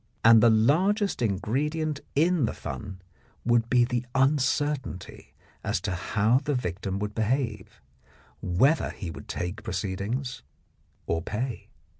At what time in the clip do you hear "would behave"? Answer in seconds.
6.97-7.79